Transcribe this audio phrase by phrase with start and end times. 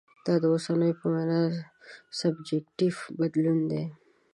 [0.25, 1.41] دا د اوسنو په وینا
[2.19, 3.83] سبجکټیف بدلون دی.